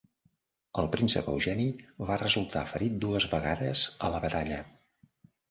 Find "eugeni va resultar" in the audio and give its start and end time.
1.33-2.65